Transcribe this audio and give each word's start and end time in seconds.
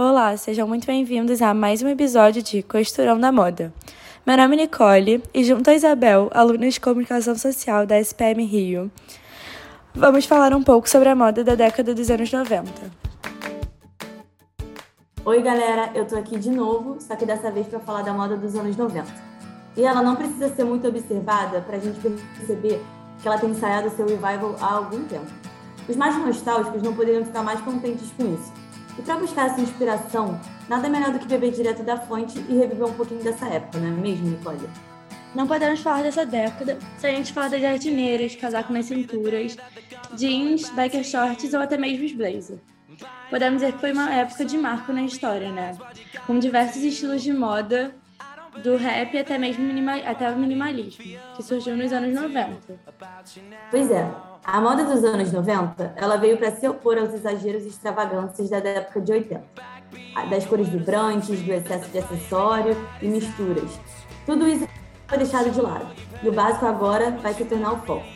Olá, 0.00 0.36
sejam 0.36 0.68
muito 0.68 0.86
bem-vindos 0.86 1.42
a 1.42 1.52
mais 1.52 1.82
um 1.82 1.88
episódio 1.88 2.40
de 2.40 2.62
Costurão 2.62 3.18
da 3.18 3.32
Moda. 3.32 3.72
Meu 4.24 4.36
nome 4.36 4.54
é 4.54 4.60
Nicole 4.60 5.20
e, 5.34 5.42
junto 5.42 5.68
a 5.68 5.74
Isabel, 5.74 6.30
aluna 6.32 6.70
de 6.70 6.80
comunicação 6.80 7.34
social 7.34 7.84
da 7.84 7.98
SPM 7.98 8.44
Rio, 8.44 8.92
vamos 9.92 10.24
falar 10.24 10.54
um 10.54 10.62
pouco 10.62 10.88
sobre 10.88 11.08
a 11.08 11.16
moda 11.16 11.42
da 11.42 11.56
década 11.56 11.96
dos 11.96 12.12
anos 12.12 12.30
90. 12.30 12.70
Oi, 15.24 15.42
galera, 15.42 15.90
eu 15.96 16.06
tô 16.06 16.14
aqui 16.14 16.38
de 16.38 16.50
novo, 16.50 17.00
só 17.00 17.16
que 17.16 17.26
dessa 17.26 17.50
vez 17.50 17.66
para 17.66 17.80
falar 17.80 18.02
da 18.02 18.12
moda 18.12 18.36
dos 18.36 18.54
anos 18.54 18.76
90. 18.76 19.04
E 19.76 19.82
ela 19.82 20.00
não 20.00 20.14
precisa 20.14 20.48
ser 20.54 20.62
muito 20.62 20.86
observada 20.86 21.60
para 21.62 21.76
a 21.76 21.80
gente 21.80 21.98
perceber 22.38 22.80
que 23.20 23.26
ela 23.26 23.36
tem 23.36 23.50
ensaiado 23.50 23.90
seu 23.90 24.06
revival 24.06 24.54
há 24.60 24.74
algum 24.74 25.02
tempo. 25.06 25.26
Os 25.88 25.96
mais 25.96 26.16
nostálgicos 26.16 26.84
não 26.84 26.94
poderiam 26.94 27.24
ficar 27.24 27.42
mais 27.42 27.60
contentes 27.62 28.12
com 28.16 28.32
isso 28.32 28.57
e 28.98 29.02
para 29.02 29.16
buscar 29.16 29.46
essa 29.46 29.60
inspiração, 29.60 30.40
nada 30.68 30.88
melhor 30.88 31.12
do 31.12 31.18
que 31.18 31.26
beber 31.26 31.52
direto 31.52 31.82
da 31.82 31.96
fonte 31.96 32.38
e 32.48 32.56
reviver 32.56 32.86
um 32.86 32.92
pouquinho 32.92 33.22
dessa 33.22 33.46
época, 33.46 33.78
não 33.78 33.88
é 33.88 33.90
mesmo, 33.90 34.30
Nicole? 34.30 34.68
Não 35.34 35.46
podemos 35.46 35.80
falar 35.80 36.02
dessa 36.02 36.26
década 36.26 36.78
se 36.98 37.06
a 37.06 37.10
gente 37.10 37.32
falar 37.32 37.48
das 37.48 37.60
jardineiras, 37.60 38.34
casaco 38.34 38.72
nas 38.72 38.86
cinturas, 38.86 39.56
jeans, 40.14 40.70
biker 40.70 41.04
shorts 41.04 41.54
ou 41.54 41.60
até 41.60 41.76
mesmo 41.76 42.04
os 42.04 42.12
blazer. 42.12 42.58
Podemos 43.30 43.60
dizer 43.60 43.74
que 43.74 43.78
foi 43.78 43.92
uma 43.92 44.12
época 44.12 44.44
de 44.44 44.56
marco 44.56 44.92
na 44.92 45.02
história, 45.02 45.52
né? 45.52 45.76
Com 46.26 46.38
diversos 46.38 46.82
estilos 46.82 47.22
de 47.22 47.32
moda, 47.32 47.94
do 48.62 48.76
rap 48.76 49.16
até 49.18 49.38
mesmo 49.38 49.68
até 50.06 50.30
o 50.30 50.36
minimalismo, 50.36 51.04
que 51.36 51.42
surgiu 51.42 51.76
nos 51.76 51.92
anos 51.92 52.14
90. 52.14 52.56
Pois 53.70 53.90
é, 53.90 54.08
a 54.44 54.60
moda 54.60 54.84
dos 54.84 55.04
anos 55.04 55.32
90, 55.32 55.94
ela 55.96 56.16
veio 56.16 56.36
para 56.36 56.50
se 56.50 56.66
opor 56.66 56.98
aos 56.98 57.12
exageros 57.12 57.64
e 57.64 57.68
extravagâncias 57.68 58.48
da 58.50 58.58
época 58.58 59.00
de 59.00 59.12
80. 59.12 59.42
Das 60.30 60.46
cores 60.46 60.68
vibrantes, 60.68 61.40
do 61.42 61.52
excesso 61.52 61.90
de 61.90 61.98
acessório 61.98 62.76
e 63.00 63.06
misturas. 63.06 63.78
Tudo 64.26 64.48
isso 64.48 64.66
foi 65.06 65.18
deixado 65.18 65.50
de 65.50 65.60
lado. 65.60 65.86
E 66.22 66.28
o 66.28 66.32
básico 66.32 66.66
agora 66.66 67.10
vai 67.10 67.32
se 67.34 67.44
tornar 67.44 67.72
o 67.72 67.78
foco. 67.78 68.06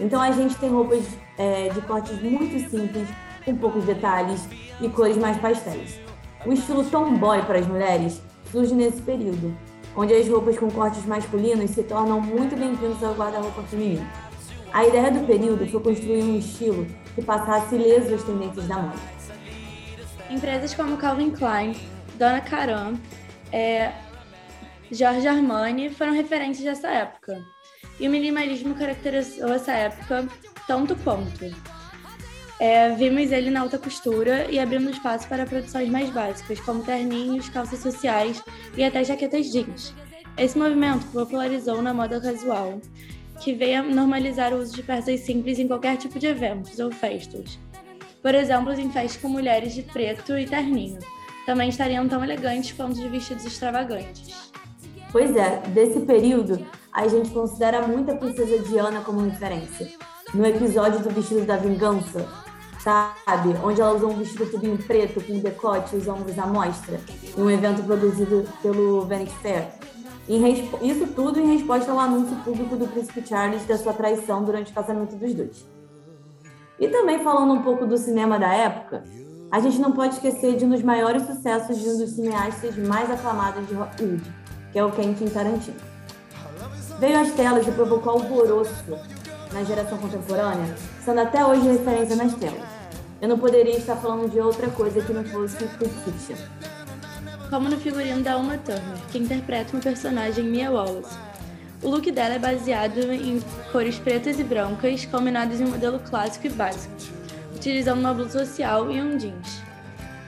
Então 0.00 0.20
a 0.20 0.30
gente 0.32 0.56
tem 0.56 0.70
roupas 0.70 1.04
é, 1.38 1.68
de 1.68 1.80
cortes 1.82 2.20
muito 2.22 2.58
simples, 2.68 3.08
com 3.44 3.56
poucos 3.56 3.84
detalhes 3.84 4.48
e 4.80 4.88
cores 4.88 5.16
mais 5.16 5.36
pastéis. 5.38 6.00
O 6.44 6.52
estilo 6.52 6.84
tomboy 6.84 7.42
para 7.42 7.58
as 7.58 7.66
mulheres 7.66 8.20
surge 8.50 8.74
nesse 8.74 9.00
período, 9.00 9.56
onde 9.96 10.14
as 10.14 10.28
roupas 10.28 10.58
com 10.58 10.70
cortes 10.70 11.04
masculinos 11.04 11.70
se 11.70 11.82
tornam 11.82 12.20
muito 12.20 12.56
bem-vindos 12.56 13.02
ao 13.02 13.14
guarda-roupa 13.14 13.62
feminino. 13.64 14.06
A 14.72 14.86
ideia 14.86 15.10
do 15.10 15.26
período 15.26 15.66
foi 15.66 15.80
construir 15.80 16.22
um 16.22 16.38
estilo 16.38 16.86
que 17.14 17.22
passasse 17.22 17.74
ileso 17.74 18.14
as 18.14 18.22
tendências 18.22 18.66
da 18.66 18.78
moda. 18.78 18.98
Empresas 20.30 20.72
como 20.72 20.96
Calvin 20.96 21.30
Klein, 21.30 21.76
Donna 22.18 22.40
Karan, 22.40 22.94
é, 23.52 23.92
Armani 25.28 25.90
foram 25.90 26.12
referências 26.12 26.64
dessa 26.64 26.88
época. 26.88 27.44
E 28.00 28.08
o 28.08 28.10
minimalismo 28.10 28.74
caracterizou 28.74 29.52
essa 29.52 29.72
época 29.72 30.26
tanto 30.66 30.96
quanto. 30.96 31.54
É, 32.62 32.90
vimos 32.90 33.32
ele 33.32 33.50
na 33.50 33.62
alta 33.62 33.76
costura 33.76 34.46
e 34.48 34.56
abrindo 34.56 34.88
espaço 34.88 35.26
para 35.26 35.44
produções 35.44 35.88
mais 35.88 36.08
básicas, 36.10 36.60
como 36.60 36.84
terninhos, 36.84 37.48
calças 37.48 37.80
sociais 37.80 38.40
e 38.76 38.84
até 38.84 39.02
jaquetas 39.02 39.50
jeans. 39.50 39.92
Esse 40.38 40.56
movimento 40.56 41.04
popularizou 41.06 41.82
na 41.82 41.92
moda 41.92 42.20
casual 42.20 42.80
que 43.40 43.52
veio 43.52 43.80
a 43.80 43.82
normalizar 43.82 44.54
o 44.54 44.58
uso 44.58 44.76
de 44.76 44.82
peças 44.84 45.18
simples 45.22 45.58
em 45.58 45.66
qualquer 45.66 45.96
tipo 45.96 46.20
de 46.20 46.28
eventos 46.28 46.78
ou 46.78 46.92
festas. 46.92 47.58
Por 48.22 48.32
exemplo, 48.32 48.72
em 48.74 48.92
festas 48.92 49.20
com 49.20 49.28
mulheres 49.28 49.74
de 49.74 49.82
preto 49.82 50.38
e 50.38 50.46
terninho. 50.46 51.00
Também 51.44 51.68
estariam 51.68 52.06
tão 52.06 52.22
elegantes 52.22 52.70
quanto 52.70 52.94
de 52.94 53.08
vestidos 53.08 53.44
extravagantes. 53.44 54.52
Pois 55.10 55.34
é, 55.34 55.60
desse 55.70 55.98
período, 56.02 56.64
a 56.92 57.08
gente 57.08 57.30
considera 57.30 57.84
muito 57.88 58.12
a 58.12 58.14
princesa 58.14 58.56
Diana 58.60 59.00
como 59.00 59.28
referência. 59.28 59.88
No 60.32 60.46
episódio 60.46 61.00
do 61.00 61.10
Vestido 61.10 61.44
da 61.44 61.56
Vingança, 61.56 62.26
sabe? 62.82 63.56
Onde 63.62 63.80
ela 63.80 63.94
usou 63.94 64.10
um 64.10 64.18
vestido 64.18 64.46
tubinho 64.50 64.76
preto 64.78 65.22
com 65.24 65.38
decote 65.38 65.94
e 65.94 65.98
os 65.98 66.08
ombros 66.08 66.38
à 66.38 66.46
mostra, 66.46 67.00
em 67.36 67.40
um 67.40 67.50
evento 67.50 67.82
produzido 67.84 68.44
pelo 68.60 69.06
Vanity 69.06 69.34
Fair. 69.36 69.68
Isso 70.28 71.06
tudo 71.14 71.40
em 71.40 71.56
resposta 71.56 71.90
ao 71.90 71.98
anúncio 71.98 72.36
público 72.44 72.76
do 72.76 72.86
príncipe 72.86 73.26
Charles 73.26 73.64
da 73.66 73.76
sua 73.76 73.92
traição 73.92 74.44
durante 74.44 74.70
o 74.70 74.74
casamento 74.74 75.16
dos 75.16 75.34
dois. 75.34 75.66
E 76.78 76.88
também 76.88 77.22
falando 77.22 77.52
um 77.52 77.62
pouco 77.62 77.86
do 77.86 77.96
cinema 77.96 78.38
da 78.38 78.52
época, 78.52 79.04
a 79.50 79.60
gente 79.60 79.78
não 79.80 79.92
pode 79.92 80.14
esquecer 80.14 80.56
de 80.56 80.64
um 80.64 80.70
dos 80.70 80.82
maiores 80.82 81.26
sucessos 81.26 81.78
de 81.78 81.88
um 81.88 81.98
dos 81.98 82.10
cineastas 82.10 82.76
mais 82.76 83.10
aclamados 83.10 83.66
de 83.68 83.74
Hollywood, 83.74 84.32
que 84.72 84.78
é 84.78 84.84
o 84.84 84.90
Quentin 84.90 85.26
Tarantino. 85.26 85.76
Veio 86.98 87.20
às 87.20 87.30
telas 87.32 87.66
e 87.66 87.72
provocou 87.72 88.14
alvoroço 88.14 88.98
na 89.52 89.62
geração 89.64 89.98
contemporânea, 89.98 90.74
sendo 91.04 91.20
até 91.20 91.44
hoje 91.44 91.68
referência 91.68 92.16
nas 92.16 92.34
telas. 92.34 92.71
Eu 93.22 93.28
não 93.28 93.38
poderia 93.38 93.78
estar 93.78 93.96
falando 93.96 94.30
de 94.30 94.40
outra 94.40 94.68
coisa 94.68 95.00
que 95.00 95.12
não 95.12 95.24
fosse 95.24 95.64
Pulp 95.78 95.92
Fiction 96.04 96.36
como 97.52 97.68
no 97.68 97.78
figurino 97.78 98.22
da 98.22 98.38
Uma 98.38 98.56
Turner, 98.56 98.96
que 99.10 99.18
interpreta 99.18 99.74
uma 99.74 99.82
personagem 99.82 100.42
Mia 100.42 100.70
Wallace. 100.70 101.18
O 101.82 101.90
look 101.90 102.10
dela 102.10 102.36
é 102.36 102.38
baseado 102.38 103.12
em 103.12 103.42
cores 103.70 103.98
pretas 103.98 104.40
e 104.40 104.42
brancas, 104.42 105.04
combinadas 105.04 105.60
em 105.60 105.64
um 105.64 105.68
modelo 105.68 105.98
clássico 105.98 106.46
e 106.46 106.50
básico, 106.50 106.94
utilizando 107.54 108.00
uma 108.00 108.14
blusa 108.14 108.46
social 108.46 108.90
e 108.90 109.02
um 109.02 109.18
jeans. 109.18 109.60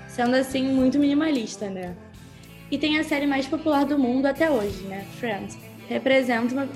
Sendo 0.06 0.36
assim, 0.36 0.68
muito 0.68 0.98
minimalista, 0.98 1.70
né? 1.70 1.96
E 2.70 2.76
tem 2.76 2.98
a 2.98 3.04
série 3.04 3.26
mais 3.26 3.46
popular 3.46 3.86
do 3.86 3.98
mundo 3.98 4.26
até 4.26 4.50
hoje, 4.50 4.82
né? 4.82 5.06
Friends. 5.18 5.56
Representa, 5.88 6.52
uma... 6.52 6.68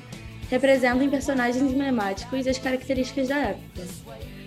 representa 0.48 1.04
em 1.04 1.10
personagens 1.10 1.62
emblemáticos 1.62 2.46
as 2.46 2.56
características 2.56 3.28
da 3.28 3.36
época. 3.36 3.82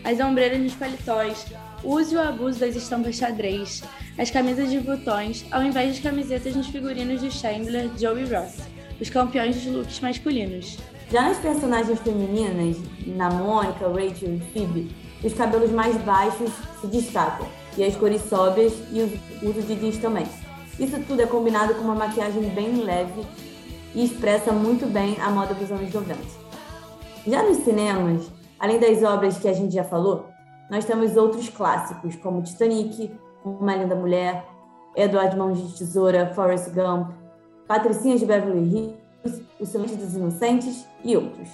As 0.04 0.20
ombreiras 0.20 0.60
nos 0.60 0.74
paletós, 0.74 1.46
use 1.84 2.16
o 2.16 2.22
abuso 2.22 2.60
das 2.60 2.76
estampas 2.76 3.16
xadrez, 3.16 3.84
as 4.18 4.32
camisas 4.32 4.72
de 4.72 4.80
botões, 4.80 5.46
ao 5.52 5.64
invés 5.64 5.96
de 5.96 6.02
camisetas 6.02 6.56
nos 6.56 6.68
figurinos 6.68 7.22
de 7.22 7.30
Chandler, 7.30 7.90
Joe 7.98 8.22
e 8.22 8.26
Ross, 8.26 8.58
os 9.00 9.10
campeões 9.10 9.56
dos 9.56 9.66
looks 9.66 10.00
masculinos. 10.00 10.78
Já 11.12 11.24
nas 11.24 11.38
personagens 11.38 12.00
femininas, 12.00 12.78
na 13.06 13.30
Mônica, 13.30 13.88
Rachel 13.88 14.36
e 14.36 14.42
Phoebe, 14.52 14.96
os 15.24 15.34
cabelos 15.34 15.72
mais 15.72 15.96
baixos 15.98 16.52
se 16.80 16.88
destacam, 16.88 17.48
e 17.78 17.84
as 17.84 17.96
cores 17.96 18.24
sóbrias 18.24 18.74
e 18.92 19.02
o 19.02 19.50
uso 19.50 19.62
de 19.62 19.76
jeans 19.76 19.98
também. 20.00 20.26
Isso 20.80 21.00
tudo 21.08 21.22
é 21.22 21.28
combinado 21.28 21.76
com 21.76 21.82
uma 21.82 21.96
maquiagem 21.96 22.42
bem 22.50 22.84
leve 22.84 23.22
e 23.94 24.04
expressa 24.04 24.52
muito 24.52 24.88
bem 24.88 25.16
a 25.22 25.30
moda 25.30 25.54
dos 25.54 25.72
anos 25.72 25.94
90. 25.94 26.18
Já 27.28 27.44
nos 27.44 27.58
cinemas, 27.58 28.32
além 28.62 28.80
das 28.80 29.02
obras 29.02 29.40
que 29.40 29.48
a 29.48 29.54
gente 29.54 29.74
já 29.74 29.84
falou, 29.84 30.28
nós 30.70 30.86
temos 30.86 31.18
outros 31.18 31.50
clássicos, 31.50 32.16
como 32.16 32.44
Titanic, 32.44 33.12
Uma 33.44 33.76
Linda 33.76 33.96
Mulher, 33.96 34.46
Edward 34.96 35.36
Mãos 35.36 35.58
de 35.58 35.80
Tesoura, 35.80 36.32
Forrest 36.36 36.70
Gump, 36.70 37.12
Patricinhas 37.68 38.20
de 38.20 38.28
Beverly 38.28 38.96
Hills, 39.26 39.44
O 39.60 39.66
Silêncio 39.66 39.98
dos 39.98 40.14
Inocentes 40.14 40.86
e 41.04 41.18
outros. 41.18 41.50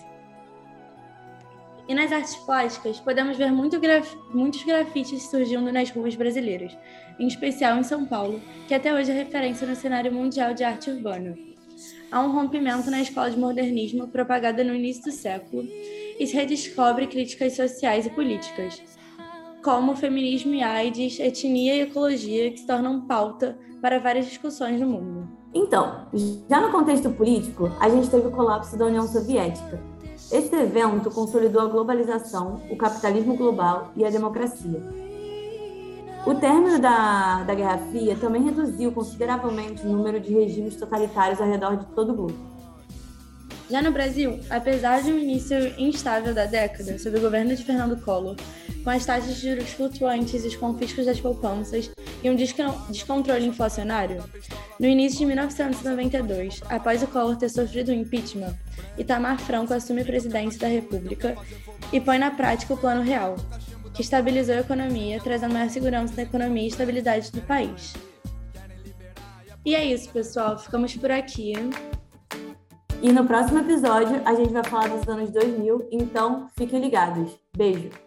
E 1.88 1.95
nas 1.95 2.12
artes 2.12 2.35
plásticas, 2.35 3.00
podemos 3.00 3.38
ver 3.38 3.53
muito 3.53 3.79
graf... 3.79 4.13
muitos 4.34 4.62
grafites 4.63 5.29
surgindo 5.29 5.72
nas 5.72 5.89
ruas 5.89 6.13
brasileiras, 6.13 6.78
em 7.18 7.25
especial 7.25 7.78
em 7.78 7.84
São 7.84 8.06
Paulo, 8.06 8.41
que 8.68 8.74
até 8.74 8.94
hoje 8.94 9.12
é 9.12 9.13
referência 9.13 9.66
no 9.66 9.78
cenário 9.78 10.12
mundial 10.12 10.53
de 10.53 10.66
arte 10.66 10.91
urbana. 10.91 11.38
Há 12.12 12.19
um 12.19 12.34
rompimento 12.34 12.91
na 12.91 13.01
escola 13.01 13.31
de 13.31 13.39
modernismo 13.39 14.09
propagada 14.09 14.62
no 14.62 14.75
início 14.75 15.03
do 15.03 15.12
século 15.12 15.63
e 16.19 16.25
redescobre 16.25 17.07
críticas 17.07 17.55
sociais 17.55 18.05
e 18.05 18.09
políticas, 18.09 18.81
como 19.63 19.95
feminismo 19.95 20.53
e 20.53 20.63
AIDS, 20.63 21.19
etnia 21.19 21.75
e 21.75 21.81
ecologia, 21.81 22.51
que 22.51 22.59
se 22.59 22.67
tornam 22.67 23.01
pauta 23.01 23.57
para 23.81 24.00
várias 24.00 24.25
discussões 24.25 24.80
no 24.80 24.88
mundo. 24.88 25.27
Então, 25.53 26.07
já 26.50 26.62
no 26.62 26.71
contexto 26.71 27.09
político, 27.12 27.71
a 27.80 27.89
gente 27.89 28.09
teve 28.09 28.27
o 28.27 28.31
colapso 28.31 28.77
da 28.77 28.86
União 28.86 29.07
Soviética. 29.07 29.81
Esse 30.31 30.56
evento 30.56 31.09
consolidou 31.12 31.62
a 31.62 31.68
globalização, 31.68 32.62
o 32.69 32.77
capitalismo 32.77 33.36
global 33.36 33.91
e 33.95 34.06
a 34.06 34.09
democracia. 34.09 34.81
O 36.25 36.36
término 36.36 36.80
da, 36.80 37.44
da 37.44 37.56
Guerra 37.56 37.77
Fria 37.89 38.15
também 38.15 38.44
reduziu 38.44 38.91
consideravelmente 38.91 39.86
o 39.86 39.89
número 39.89 40.19
de 40.19 40.33
regimes 40.33 40.75
totalitários 40.75 41.39
ao 41.39 41.47
redor 41.47 41.77
de 41.77 41.86
todo 41.88 42.12
o 42.12 42.15
globo. 42.15 42.56
Já 43.69 43.81
no 43.81 43.91
Brasil, 43.91 44.39
apesar 44.49 45.03
de 45.03 45.11
um 45.11 45.19
início 45.19 45.57
instável 45.77 46.33
da 46.33 46.45
década, 46.45 46.97
sob 46.97 47.17
o 47.17 47.21
governo 47.21 47.53
de 47.53 47.63
Fernando 47.63 48.01
Collor, 48.01 48.37
com 48.81 48.89
as 48.89 49.05
taxas 49.05 49.35
de 49.35 49.49
juros 49.49 49.69
flutuantes 49.71 50.45
os 50.45 50.55
confiscos 50.55 51.05
das 51.05 51.19
poupanças 51.19 51.91
e 52.23 52.29
um 52.29 52.35
descontrole 52.35 53.45
inflacionário, 53.45 54.23
no 54.79 54.87
início 54.87 55.19
de 55.19 55.25
1992, 55.25 56.61
após 56.69 57.03
o 57.03 57.07
Collor 57.07 57.35
ter 57.35 57.49
sofrido 57.49 57.89
o 57.89 57.91
um 57.91 57.99
impeachment, 57.99 58.55
Itamar 58.97 59.37
Franco 59.37 59.73
assume 59.73 60.01
a 60.01 60.05
presidência 60.05 60.59
da 60.61 60.67
República 60.67 61.35
e 61.91 61.99
põe 61.99 62.17
na 62.17 62.31
prática 62.31 62.73
o 62.73 62.77
Plano 62.77 63.01
Real, 63.01 63.35
que 63.93 64.01
estabilizou 64.01 64.55
a 64.55 64.59
economia, 64.59 65.19
trazendo 65.19 65.53
maior 65.53 65.69
segurança 65.69 66.15
da 66.15 66.21
economia 66.21 66.63
e 66.63 66.67
estabilidade 66.67 67.31
do 67.33 67.41
país. 67.41 67.93
E 69.65 69.75
é 69.75 69.83
isso, 69.83 70.09
pessoal. 70.11 70.57
Ficamos 70.57 70.95
por 70.95 71.11
aqui. 71.11 71.53
E 73.01 73.11
no 73.11 73.25
próximo 73.25 73.59
episódio 73.59 74.21
a 74.25 74.33
gente 74.33 74.51
vai 74.51 74.63
falar 74.63 74.89
dos 74.89 75.07
anos 75.07 75.29
2000, 75.29 75.88
então 75.91 76.47
fiquem 76.57 76.79
ligados. 76.79 77.38
Beijo! 77.55 78.06